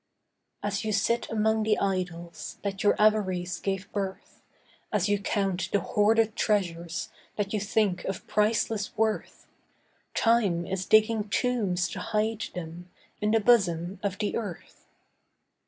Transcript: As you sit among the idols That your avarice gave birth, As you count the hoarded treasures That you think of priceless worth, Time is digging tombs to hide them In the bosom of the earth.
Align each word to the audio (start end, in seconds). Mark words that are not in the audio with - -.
As 0.63 0.83
you 0.83 0.91
sit 0.91 1.29
among 1.29 1.61
the 1.61 1.77
idols 1.77 2.57
That 2.63 2.81
your 2.81 2.99
avarice 2.99 3.59
gave 3.59 3.87
birth, 3.91 4.41
As 4.91 5.07
you 5.07 5.19
count 5.19 5.69
the 5.71 5.79
hoarded 5.81 6.35
treasures 6.35 7.09
That 7.35 7.53
you 7.53 7.59
think 7.59 8.03
of 8.05 8.25
priceless 8.25 8.97
worth, 8.97 9.45
Time 10.15 10.65
is 10.65 10.87
digging 10.87 11.29
tombs 11.29 11.87
to 11.89 11.99
hide 11.99 12.45
them 12.55 12.89
In 13.21 13.29
the 13.29 13.39
bosom 13.39 13.99
of 14.01 14.17
the 14.17 14.35
earth. 14.35 14.87